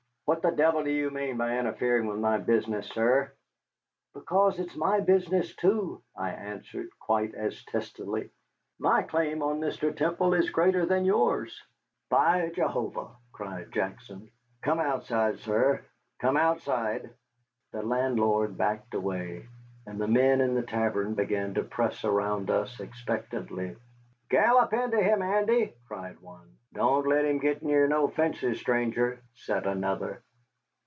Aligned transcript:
"What 0.25 0.41
the 0.43 0.51
devil 0.51 0.81
do 0.81 0.89
you 0.89 1.09
mean 1.09 1.35
by 1.35 1.59
interfering 1.59 2.07
with 2.07 2.17
my 2.17 2.37
business, 2.37 2.87
sir?" 2.91 3.33
"Because 4.13 4.59
it 4.59 4.67
is 4.67 4.77
my 4.77 5.01
business 5.01 5.53
too," 5.57 6.01
I 6.15 6.29
answered, 6.29 6.87
quite 7.01 7.35
as 7.35 7.61
testily; 7.65 8.29
"my 8.79 9.03
claim 9.03 9.43
on 9.43 9.59
Mr. 9.59 9.93
Temple 9.93 10.33
is 10.33 10.49
greater 10.49 10.85
than 10.85 11.03
yours." 11.03 11.61
"By 12.09 12.49
Jehovah!" 12.55 13.09
cried 13.33 13.73
Jackson, 13.73 14.31
"come 14.61 14.79
outside, 14.79 15.39
sir, 15.39 15.83
come 16.21 16.37
outside!" 16.37 17.09
The 17.73 17.81
landlord 17.81 18.57
backed 18.57 18.93
away, 18.93 19.49
and 19.85 19.99
the 19.99 20.07
men 20.07 20.39
in 20.39 20.53
the 20.55 20.63
tavern 20.63 21.13
began 21.13 21.55
to 21.55 21.63
press 21.63 22.05
around 22.05 22.49
us 22.49 22.79
expectantly. 22.79 23.75
"Gallop 24.29 24.71
into 24.71 24.95
him, 25.03 25.21
Andy!" 25.21 25.73
cried 25.89 26.21
one. 26.21 26.47
"Don't 26.73 27.05
let 27.05 27.25
him 27.25 27.39
git 27.39 27.61
near 27.61 27.85
no 27.89 28.07
fences, 28.07 28.57
stranger," 28.61 29.19
said 29.33 29.67
another. 29.67 30.21